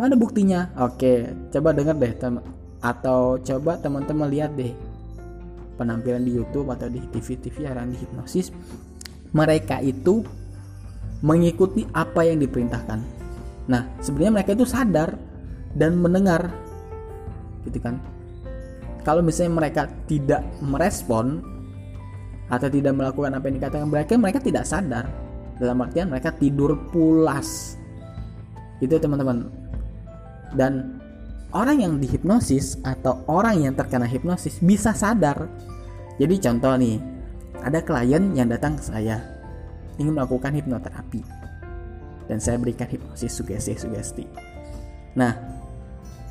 Mana 0.00 0.16
buktinya? 0.16 0.72
Oke 0.80 1.28
coba 1.52 1.76
dengar 1.76 1.92
deh 2.00 2.14
teman 2.16 2.40
atau 2.80 3.36
coba 3.36 3.76
teman-teman 3.76 4.32
lihat 4.32 4.56
deh 4.56 4.72
penampilan 5.76 6.24
di 6.24 6.32
YouTube 6.40 6.72
atau 6.72 6.88
di 6.88 7.04
TV-TV 7.12 7.68
yang 7.68 7.92
di 7.92 8.00
hipnosis. 8.00 8.48
Mereka 9.36 9.84
itu 9.84 10.24
mengikuti 11.20 11.84
apa 11.92 12.24
yang 12.24 12.40
diperintahkan. 12.40 13.00
Nah 13.68 13.82
sebenarnya 14.00 14.40
mereka 14.40 14.56
itu 14.56 14.64
sadar 14.64 15.20
dan 15.76 16.00
mendengar 16.00 16.48
gitu 17.68 17.76
kan 17.76 18.00
kalau 19.00 19.24
misalnya 19.24 19.56
mereka 19.66 19.88
tidak 20.06 20.44
merespon 20.60 21.40
atau 22.50 22.66
tidak 22.66 22.92
melakukan 22.98 23.30
apa 23.38 23.44
yang 23.46 23.56
dikatakan 23.62 23.86
mereka 23.86 24.18
mereka 24.18 24.40
tidak 24.42 24.66
sadar. 24.66 25.06
Dalam 25.60 25.76
artian 25.84 26.08
mereka 26.08 26.32
tidur 26.32 26.88
pulas. 26.88 27.76
Itu 28.80 28.96
teman-teman. 28.96 29.44
Dan 30.56 30.98
orang 31.52 31.84
yang 31.84 31.92
dihipnosis 32.00 32.80
atau 32.80 33.22
orang 33.28 33.68
yang 33.68 33.74
terkena 33.76 34.08
hipnosis 34.08 34.58
bisa 34.64 34.96
sadar. 34.96 35.46
Jadi 36.16 36.34
contoh 36.40 36.74
nih 36.80 36.96
ada 37.60 37.84
klien 37.84 38.32
yang 38.32 38.48
datang 38.48 38.80
ke 38.80 38.82
saya 38.88 39.20
ingin 40.00 40.16
melakukan 40.16 40.56
hipnoterapi. 40.56 41.20
Dan 42.24 42.40
saya 42.40 42.56
berikan 42.56 42.88
hipnosis 42.88 43.36
sugesti-sugesti. 43.36 44.24
Nah 45.20 45.59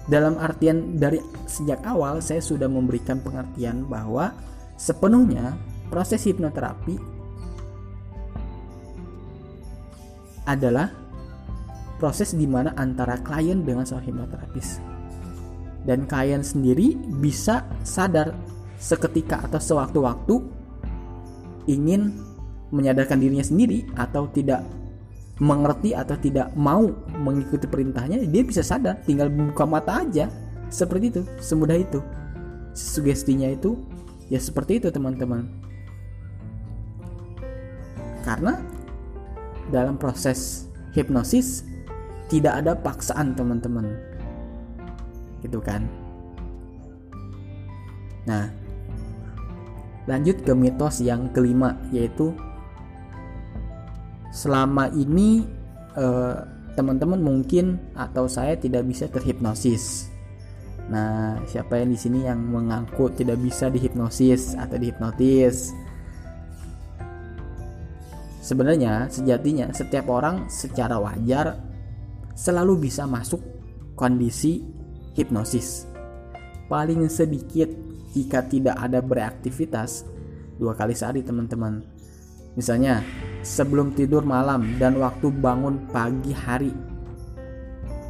dalam 0.10 0.42
artian 0.42 0.98
dari 0.98 1.22
sejak 1.46 1.86
awal 1.86 2.18
saya 2.20 2.42
sudah 2.42 2.66
memberikan 2.66 3.22
pengertian 3.22 3.86
bahwa 3.86 4.34
sepenuhnya 4.74 5.54
proses 5.94 6.26
hipnoterapi 6.26 6.98
adalah 10.50 10.90
proses 12.02 12.34
di 12.34 12.50
mana 12.50 12.74
antara 12.74 13.22
klien 13.22 13.62
dengan 13.62 13.86
seorang 13.86 14.10
hipnoterapis. 14.10 14.82
Dan 15.86 16.10
klien 16.10 16.42
sendiri 16.42 16.98
bisa 17.22 17.70
sadar 17.86 18.34
seketika 18.82 19.46
atau 19.46 19.62
sewaktu-waktu 19.62 20.36
ingin 21.70 22.18
menyadarkan 22.74 23.22
dirinya 23.22 23.46
sendiri 23.46 23.86
atau 23.94 24.26
tidak 24.34 24.66
mengerti 25.40 25.96
atau 25.96 26.20
tidak 26.20 26.52
mau 26.56 26.92
mengikuti 27.20 27.66
perintahnya, 27.66 28.20
dia 28.28 28.44
bisa 28.44 28.60
sadar, 28.60 29.00
tinggal 29.08 29.32
buka 29.32 29.64
mata 29.64 30.04
aja. 30.04 30.28
Seperti 30.70 31.06
itu, 31.10 31.22
semudah 31.40 31.80
itu. 31.80 32.04
Sugestinya 32.76 33.50
itu 33.50 33.80
ya 34.30 34.38
seperti 34.38 34.84
itu, 34.84 34.88
teman-teman. 34.92 35.48
Karena 38.22 38.60
dalam 39.72 39.96
proses 39.96 40.70
hipnosis 40.94 41.64
tidak 42.30 42.62
ada 42.62 42.74
paksaan 42.78 43.34
teman-teman 43.34 43.90
gitu 45.42 45.62
kan 45.62 45.86
nah 48.26 48.50
lanjut 50.06 50.42
ke 50.42 50.54
mitos 50.54 51.02
yang 51.02 51.30
kelima 51.34 51.78
yaitu 51.94 52.34
selama 54.30 54.90
ini 54.94 55.44
eh, 55.98 56.38
teman-teman 56.78 57.20
mungkin 57.20 57.80
atau 57.98 58.30
saya 58.30 58.56
tidak 58.56 58.88
bisa 58.88 59.10
terhipnosis 59.10 60.08
nah 60.90 61.38
siapa 61.46 61.78
yang 61.78 61.94
di 61.94 62.00
sini 62.02 62.26
yang 62.26 62.42
mengaku 62.42 63.14
tidak 63.14 63.38
bisa 63.38 63.70
dihipnosis 63.70 64.58
atau 64.58 64.78
dihipnotis 64.82 65.70
Sebenarnya 68.50 69.06
sejatinya 69.14 69.70
setiap 69.70 70.10
orang 70.10 70.50
secara 70.50 70.98
wajar 70.98 71.54
selalu 72.34 72.90
bisa 72.90 73.06
masuk 73.06 73.38
kondisi 73.94 74.66
hipnosis. 75.14 75.86
Paling 76.66 77.06
sedikit 77.14 77.70
jika 78.18 78.42
tidak 78.50 78.74
ada 78.82 79.06
beraktivitas 79.06 80.02
dua 80.58 80.74
kali 80.74 80.98
sehari 80.98 81.22
teman-teman. 81.22 81.86
Misalnya 82.58 83.06
sebelum 83.42 83.96
tidur 83.96 84.24
malam 84.28 84.76
dan 84.78 85.00
waktu 85.00 85.32
bangun 85.32 85.90
pagi 85.90 86.36
hari 86.36 86.74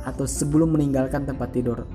atau 0.06 0.26
sebelum 0.26 0.74
meninggalkan 0.74 1.28
tempat 1.28 1.50
tidur. 1.54 1.86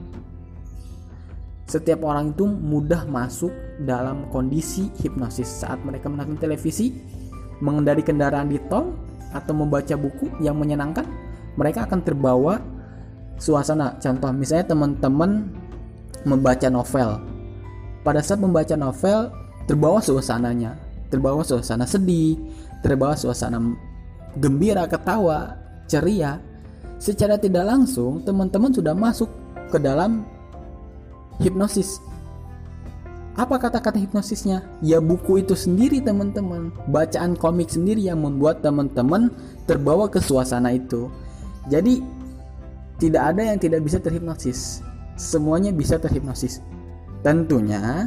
setiap 1.65 2.05
orang 2.05 2.37
itu 2.37 2.45
mudah 2.45 3.09
masuk 3.09 3.51
dalam 3.83 4.29
kondisi 4.31 4.93
hipnosis 5.01 5.65
saat 5.65 5.81
mereka 5.83 6.07
menonton 6.13 6.39
televisi, 6.39 6.93
mengendari 7.59 8.05
kendaraan 8.05 8.53
di 8.53 8.61
tol, 8.69 8.95
atau 9.35 9.53
membaca 9.57 9.99
buku 9.99 10.31
yang 10.39 10.55
menyenangkan, 10.55 11.03
mereka 11.59 11.89
akan 11.91 12.01
terbawa 12.07 12.63
suasana. 13.37 13.99
Contoh 13.99 14.31
misalnya 14.31 14.71
teman-teman 14.71 15.51
membaca 16.23 16.71
novel. 16.71 17.19
Pada 18.07 18.23
saat 18.23 18.39
membaca 18.39 18.79
novel, 18.79 19.35
terbawa 19.67 19.99
suasananya, 19.99 20.79
terbawa 21.11 21.43
suasana 21.43 21.89
sedih, 21.89 22.39
terbawa 22.85 23.17
suasana 23.17 23.57
gembira, 24.37 24.85
ketawa, 24.85 25.57
ceria. 25.89 26.37
Secara 27.01 27.41
tidak 27.41 27.65
langsung, 27.65 28.21
teman-teman 28.23 28.71
sudah 28.77 28.93
masuk 28.93 29.33
ke 29.73 29.81
dalam 29.81 30.29
hipnosis. 31.41 31.99
Apa 33.35 33.59
kata-kata 33.59 33.99
hipnosisnya? 33.99 34.63
Ya 34.79 35.03
buku 35.03 35.43
itu 35.43 35.59
sendiri 35.59 35.99
teman-teman. 35.99 36.71
Bacaan 36.93 37.35
komik 37.35 37.67
sendiri 37.67 38.07
yang 38.07 38.23
membuat 38.23 38.63
teman-teman 38.63 39.33
terbawa 39.67 40.07
ke 40.07 40.23
suasana 40.23 40.71
itu. 40.71 41.11
Jadi 41.67 41.99
tidak 43.03 43.35
ada 43.35 43.43
yang 43.43 43.59
tidak 43.59 43.83
bisa 43.83 43.99
terhipnosis. 43.99 44.87
Semuanya 45.19 45.75
bisa 45.75 45.99
terhipnosis. 45.99 46.63
Tentunya 47.27 48.07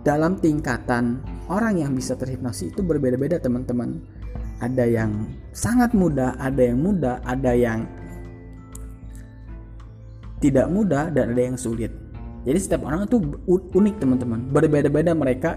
dalam 0.00 0.40
tingkatan 0.40 1.20
orang 1.48 1.80
yang 1.80 1.92
bisa 1.92 2.16
terhipnosis 2.16 2.72
itu 2.72 2.80
berbeda-beda 2.80 3.40
teman-teman. 3.40 4.00
Ada 4.62 4.86
yang 4.86 5.28
sangat 5.50 5.92
mudah, 5.92 6.38
ada 6.40 6.62
yang 6.62 6.78
mudah, 6.80 7.20
ada 7.26 7.52
yang 7.52 7.84
tidak 10.40 10.68
mudah 10.68 11.10
dan 11.12 11.34
ada 11.34 11.42
yang 11.52 11.58
sulit. 11.58 11.90
Jadi 12.44 12.58
setiap 12.60 12.84
orang 12.84 13.08
itu 13.08 13.16
unik 13.48 13.96
teman-teman. 14.00 14.40
Berbeda-beda 14.52 15.16
mereka 15.16 15.56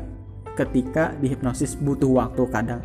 ketika 0.56 1.13
dihipnosis 1.20 1.77
butuh 1.77 2.10
waktu 2.10 2.41
kadang 2.50 2.82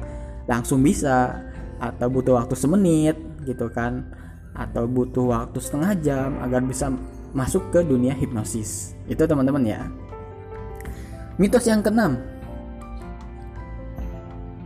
langsung 0.50 0.82
bisa 0.82 1.40
atau 1.78 2.06
butuh 2.10 2.38
waktu 2.38 2.54
semenit 2.58 3.16
gitu 3.46 3.70
kan 3.70 4.06
atau 4.52 4.84
butuh 4.84 5.32
waktu 5.32 5.58
setengah 5.58 5.92
jam 6.04 6.28
agar 6.44 6.60
bisa 6.60 6.92
masuk 7.32 7.72
ke 7.72 7.80
dunia 7.80 8.12
hipnosis. 8.12 8.92
Itu 9.08 9.24
teman-teman 9.24 9.64
ya. 9.64 9.88
Mitos 11.40 11.64
yang 11.64 11.80
keenam. 11.80 12.20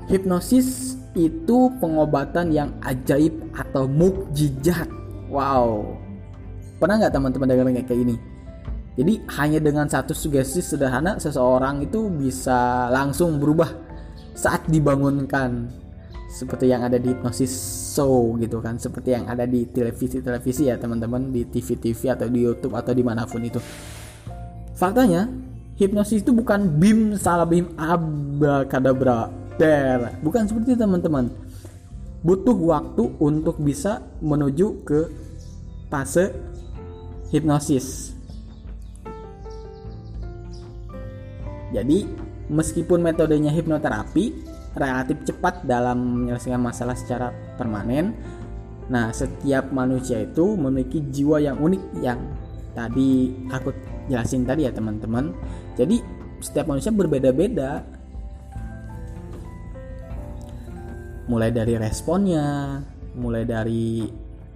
Hipnosis 0.06 0.94
itu 1.18 1.72
pengobatan 1.82 2.54
yang 2.54 2.70
ajaib 2.86 3.34
atau 3.56 3.90
mukjizat. 3.90 4.86
Wow, 5.26 5.98
Pernah 6.76 7.00
nggak 7.00 7.14
teman-teman 7.16 7.48
dengar 7.48 7.88
kayak 7.88 8.00
ini? 8.04 8.16
Jadi 9.00 9.14
hanya 9.40 9.60
dengan 9.60 9.88
satu 9.88 10.12
sugesti 10.12 10.60
sederhana 10.60 11.16
seseorang 11.16 11.84
itu 11.84 12.08
bisa 12.12 12.88
langsung 12.92 13.40
berubah 13.40 13.72
saat 14.36 14.68
dibangunkan. 14.68 15.72
Seperti 16.28 16.68
yang 16.68 16.84
ada 16.84 17.00
di 17.00 17.16
hipnosis 17.16 17.52
show 17.96 18.36
gitu 18.36 18.60
kan. 18.60 18.76
Seperti 18.76 19.16
yang 19.16 19.25
ada 19.25 19.48
di 19.48 19.64
televisi-televisi 19.72 20.68
ya 20.68 20.76
teman-teman. 20.76 21.32
Di 21.32 21.48
TV-TV 21.48 22.12
atau 22.12 22.28
di 22.28 22.44
YouTube 22.44 22.76
atau 22.76 22.92
di 22.92 23.00
mana 23.00 23.25
pun 23.25 23.40
itu. 23.40 23.60
Faktanya 24.76 25.32
hipnosis 25.80 26.20
itu 26.20 26.36
bukan 26.36 26.76
bim 26.76 27.16
salah 27.16 27.48
bim 27.48 27.72
abrakadabra 27.80 29.32
bukan 30.20 30.44
seperti 30.44 30.76
teman-teman 30.76 31.32
butuh 32.26 32.58
waktu 32.58 33.06
untuk 33.22 33.62
bisa 33.62 34.02
menuju 34.18 34.82
ke 34.82 35.00
fase 35.86 36.34
hipnosis. 37.30 38.18
Jadi, 41.70 42.02
meskipun 42.50 42.98
metodenya 43.02 43.54
hipnoterapi 43.54 44.24
relatif 44.74 45.22
cepat 45.22 45.62
dalam 45.66 46.26
menyelesaikan 46.26 46.62
masalah 46.62 46.98
secara 46.98 47.31
permanen, 47.59 48.14
nah 48.90 49.11
setiap 49.11 49.70
manusia 49.74 50.26
itu 50.26 50.54
memiliki 50.54 51.02
jiwa 51.11 51.42
yang 51.42 51.59
unik 51.59 51.83
yang 52.02 52.22
tadi 52.74 53.35
aku 53.50 53.74
jelasin 54.07 54.46
tadi 54.46 54.66
ya 54.66 54.72
teman-teman. 54.74 55.31
Jadi, 55.78 56.02
setiap 56.42 56.70
manusia 56.70 56.90
berbeda-beda. 56.90 57.95
Mulai 61.26 61.50
dari 61.50 61.74
responnya, 61.74 62.78
mulai 63.18 63.42
dari 63.42 64.06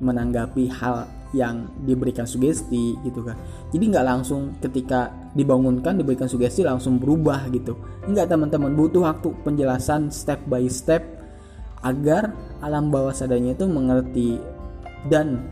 menanggapi 0.00 0.64
hal 0.80 1.20
yang 1.30 1.70
diberikan 1.86 2.26
sugesti 2.26 2.98
gitu 3.06 3.22
kan. 3.22 3.38
Jadi 3.70 3.84
nggak 3.94 4.06
langsung 4.06 4.58
ketika 4.58 5.14
dibangunkan 5.34 5.94
diberikan 5.94 6.26
sugesti 6.26 6.66
langsung 6.66 6.98
berubah 6.98 7.46
gitu. 7.54 7.78
Nggak 8.06 8.34
teman-teman 8.34 8.74
butuh 8.74 9.06
waktu 9.06 9.30
penjelasan 9.46 10.10
step 10.10 10.42
by 10.50 10.66
step 10.66 11.02
agar 11.86 12.34
alam 12.60 12.90
bawah 12.90 13.14
sadarnya 13.14 13.54
itu 13.54 13.64
mengerti 13.70 14.36
dan 15.08 15.46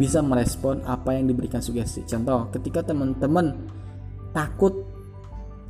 bisa 0.00 0.24
merespon 0.24 0.80
apa 0.88 1.12
yang 1.12 1.28
diberikan 1.28 1.60
sugesti. 1.60 2.06
Contoh 2.08 2.48
ketika 2.54 2.88
teman-teman 2.88 3.68
takut 4.32 4.86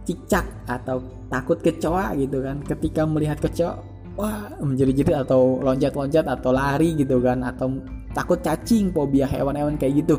cicak 0.07 0.47
atau 0.65 1.05
takut 1.29 1.61
kecoa 1.61 2.17
gitu 2.17 2.41
kan 2.41 2.65
ketika 2.65 3.05
melihat 3.05 3.37
kecoa 3.37 3.85
wah 4.19 4.51
menjadi-jadi 4.59 5.23
atau 5.23 5.63
loncat-loncat 5.63 6.27
atau 6.27 6.51
lari 6.51 6.99
gitu 6.99 7.23
kan 7.23 7.47
atau 7.47 7.79
takut 8.11 8.43
cacing, 8.43 8.91
fobia 8.91 9.31
hewan-hewan 9.31 9.79
kayak 9.79 10.03
gitu. 10.03 10.19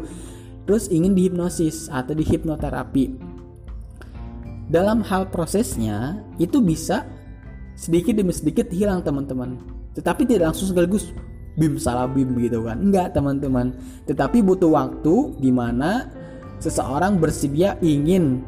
Terus 0.64 0.88
ingin 0.88 1.12
dihipnosis 1.12 1.92
atau 1.92 2.16
dihipnoterapi. 2.16 3.20
Dalam 4.72 5.04
hal 5.04 5.28
prosesnya 5.28 6.24
itu 6.40 6.64
bisa 6.64 7.04
sedikit 7.76 8.16
demi 8.16 8.32
sedikit 8.32 8.72
hilang 8.72 9.04
teman-teman. 9.04 9.60
Tetapi 9.98 10.24
tidak 10.24 10.54
langsung 10.54 10.72
sekaligus 10.72 11.12
bim 11.60 11.76
salah 11.76 12.08
bim 12.08 12.32
gitu 12.40 12.64
kan. 12.64 12.80
Enggak 12.80 13.12
teman-teman. 13.12 13.76
Tetapi 14.08 14.40
butuh 14.40 14.72
waktu 14.72 15.36
di 15.44 15.52
mana 15.52 16.08
seseorang 16.64 17.20
bersedia 17.20 17.76
ingin 17.84 18.46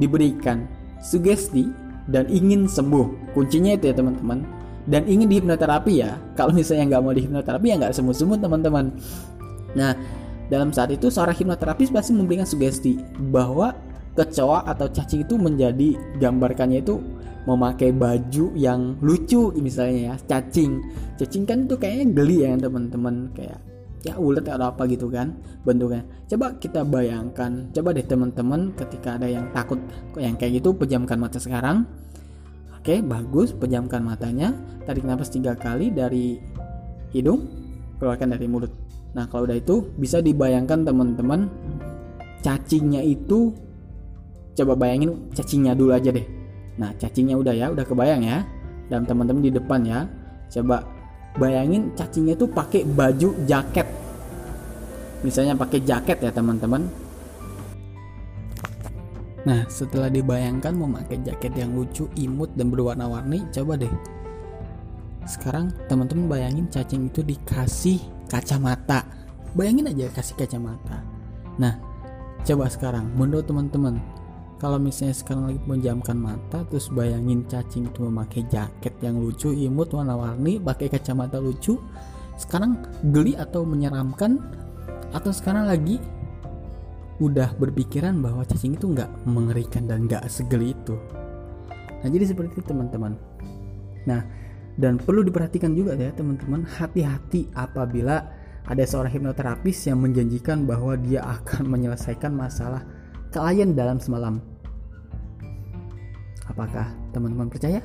diberikan 0.00 0.64
sugesti 1.02 1.68
dan 2.08 2.30
ingin 2.30 2.70
sembuh. 2.70 3.34
Kuncinya 3.34 3.74
itu 3.74 3.90
ya 3.90 3.94
teman-teman 3.98 4.46
dan 4.86 5.02
ingin 5.06 5.26
dihipnoterapi 5.26 5.92
ya. 6.02 6.18
Kalau 6.38 6.54
misalnya 6.54 6.96
nggak 6.96 7.02
mau 7.02 7.12
dihipnoterapi 7.14 7.66
ya 7.66 7.76
nggak 7.78 7.94
semut-semut 7.94 8.38
teman-teman. 8.38 8.94
Nah 9.74 9.92
dalam 10.46 10.70
saat 10.70 10.94
itu 10.94 11.10
seorang 11.10 11.34
hipnoterapis 11.34 11.90
pasti 11.90 12.14
memberikan 12.14 12.46
sugesti 12.46 12.98
bahwa 13.34 13.74
kecoa 14.16 14.64
atau 14.64 14.86
cacing 14.88 15.26
itu 15.26 15.34
menjadi 15.36 15.98
gambarkannya 16.22 16.80
itu 16.80 17.02
memakai 17.46 17.94
baju 17.94 18.50
yang 18.58 18.98
lucu 19.02 19.54
misalnya 19.58 20.14
ya 20.14 20.14
cacing. 20.26 20.82
Cacing 21.18 21.44
kan 21.44 21.66
itu 21.66 21.74
kayaknya 21.78 22.06
geli 22.14 22.36
ya 22.46 22.54
teman-teman. 22.58 23.30
Kayak 23.34 23.58
ya 24.06 24.14
ulet 24.22 24.46
atau 24.46 24.70
apa 24.70 24.86
gitu 24.86 25.10
kan 25.10 25.34
bentuknya. 25.66 26.06
Coba 26.30 26.54
kita 26.62 26.86
bayangkan. 26.86 27.70
Coba 27.74 27.90
deh 27.90 28.06
teman-teman 28.06 28.70
ketika 28.78 29.18
ada 29.18 29.26
yang 29.26 29.50
takut 29.50 29.82
yang 30.14 30.38
kayak 30.38 30.62
gitu 30.62 30.74
pejamkan 30.78 31.18
mata 31.18 31.42
sekarang 31.42 31.86
Oke, 32.86 33.02
bagus. 33.02 33.50
Pejamkan 33.50 33.98
matanya. 33.98 34.54
Tarik 34.86 35.02
nafas 35.02 35.34
tiga 35.34 35.58
kali 35.58 35.90
dari 35.90 36.38
hidung, 37.10 37.42
keluarkan 37.98 38.38
dari 38.38 38.46
mulut. 38.46 38.70
Nah, 39.10 39.26
kalau 39.26 39.42
udah 39.42 39.58
itu 39.58 39.90
bisa 39.98 40.22
dibayangkan 40.22 40.86
teman-teman 40.86 41.50
cacingnya 42.46 43.02
itu 43.02 43.50
coba 44.54 44.78
bayangin 44.78 45.18
cacingnya 45.34 45.74
dulu 45.74 45.98
aja 45.98 46.14
deh. 46.14 46.22
Nah, 46.78 46.94
cacingnya 46.94 47.34
udah 47.34 47.58
ya, 47.58 47.74
udah 47.74 47.82
kebayang 47.82 48.22
ya. 48.22 48.46
Dan 48.86 49.02
teman-teman 49.02 49.42
di 49.42 49.50
depan 49.50 49.82
ya. 49.82 50.06
Coba 50.46 50.86
bayangin 51.42 51.90
cacingnya 51.98 52.38
itu 52.38 52.46
pakai 52.46 52.86
baju 52.86 53.34
jaket. 53.50 53.90
Misalnya 55.26 55.58
pakai 55.58 55.82
jaket 55.82 56.22
ya, 56.22 56.30
teman-teman 56.30 56.86
Nah, 59.46 59.62
setelah 59.70 60.10
dibayangkan 60.10 60.74
memakai 60.74 61.22
jaket 61.22 61.54
yang 61.54 61.70
lucu, 61.70 62.10
imut, 62.18 62.50
dan 62.58 62.66
berwarna-warni, 62.66 63.46
coba 63.54 63.78
deh. 63.78 63.94
Sekarang 65.22 65.70
teman-teman 65.86 66.26
bayangin 66.26 66.66
cacing 66.66 67.06
itu 67.06 67.22
dikasih 67.22 68.02
kacamata. 68.26 69.06
Bayangin 69.54 69.86
aja 69.86 70.10
kasih 70.10 70.34
kacamata. 70.34 70.98
Nah, 71.62 71.78
coba 72.42 72.66
sekarang 72.66 73.06
menurut 73.14 73.46
teman-teman, 73.46 74.02
kalau 74.58 74.82
misalnya 74.82 75.14
sekarang 75.14 75.54
lagi 75.54 75.60
menjamkan 75.62 76.18
mata, 76.18 76.66
terus 76.66 76.90
bayangin 76.90 77.46
cacing 77.46 77.86
itu 77.86 78.02
memakai 78.02 78.42
jaket 78.50 78.98
yang 78.98 79.22
lucu, 79.22 79.54
imut, 79.54 79.94
warna-warni, 79.94 80.58
pakai 80.58 80.90
kacamata 80.90 81.38
lucu, 81.38 81.78
sekarang 82.34 82.82
geli 83.14 83.38
atau 83.38 83.62
menyeramkan, 83.62 84.42
atau 85.14 85.30
sekarang 85.30 85.70
lagi 85.70 86.02
udah 87.16 87.56
berpikiran 87.56 88.20
bahwa 88.20 88.44
cacing 88.44 88.76
itu 88.76 88.92
nggak 88.92 89.08
mengerikan 89.24 89.88
dan 89.88 90.04
nggak 90.04 90.28
segeli 90.28 90.76
itu. 90.76 90.96
Nah 92.04 92.08
jadi 92.12 92.28
seperti 92.28 92.60
itu 92.60 92.62
teman-teman. 92.68 93.16
Nah 94.04 94.20
dan 94.76 95.00
perlu 95.00 95.24
diperhatikan 95.24 95.72
juga 95.72 95.96
ya 95.96 96.12
teman-teman 96.12 96.68
hati-hati 96.68 97.48
apabila 97.56 98.20
ada 98.66 98.84
seorang 98.84 99.08
hipnoterapis 99.14 99.88
yang 99.88 100.04
menjanjikan 100.04 100.68
bahwa 100.68 100.98
dia 101.00 101.24
akan 101.24 101.64
menyelesaikan 101.72 102.36
masalah 102.36 102.84
klien 103.32 103.72
dalam 103.72 103.96
semalam. 103.96 104.42
Apakah 106.46 106.92
teman-teman 107.16 107.48
percaya? 107.48 107.80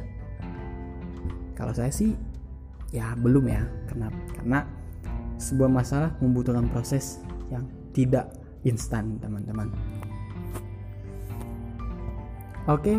Kalau 1.55 1.71
saya 1.71 1.89
sih 1.93 2.17
ya 2.91 3.15
belum 3.15 3.47
ya. 3.47 3.63
Kenapa? 3.87 4.17
Karena 4.35 4.59
sebuah 5.39 5.71
masalah 5.71 6.13
membutuhkan 6.19 6.67
proses 6.69 7.23
yang 7.49 7.65
tidak 7.95 8.40
instan, 8.63 9.17
teman-teman. 9.21 9.69
Oke, 12.69 12.93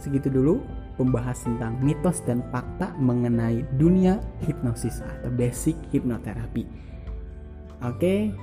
segitu 0.00 0.32
dulu 0.32 0.64
pembahas 0.98 1.46
tentang 1.46 1.78
mitos 1.78 2.24
dan 2.26 2.42
fakta 2.50 2.90
mengenai 2.98 3.62
dunia 3.78 4.18
hipnosis 4.42 5.04
atau 5.04 5.30
basic 5.30 5.78
hipnoterapi. 5.94 6.66
Oke, 7.86 8.34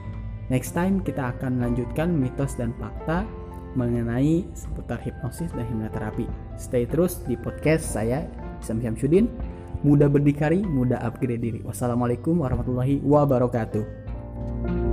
next 0.47 0.71
time 0.71 1.03
kita 1.03 1.35
akan 1.35 1.59
lanjutkan 1.59 2.15
mitos 2.15 2.55
dan 2.55 2.71
fakta 2.79 3.27
mengenai 3.75 4.47
seputar 4.55 5.03
hipnosis 5.03 5.51
dan 5.51 5.67
hipnoterapi. 5.67 6.25
Stay 6.55 6.87
terus 6.87 7.19
di 7.27 7.35
podcast 7.35 7.83
saya, 7.83 8.23
Isam 8.63 8.79
Syamsuddin. 8.79 9.27
Mudah 9.83 10.07
berdikari, 10.07 10.63
mudah 10.63 10.97
upgrade 11.03 11.43
diri. 11.43 11.59
Wassalamualaikum 11.61 12.39
warahmatullahi 12.41 13.03
wabarakatuh. 13.03 14.84